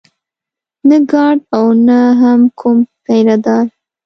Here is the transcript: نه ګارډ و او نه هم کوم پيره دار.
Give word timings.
نه 0.87 0.97
ګارډ 1.11 1.39
و 1.47 1.51
او 1.57 1.65
نه 1.87 1.99
هم 2.21 2.41
کوم 2.59 2.77
پيره 3.05 3.35
دار. 3.45 3.65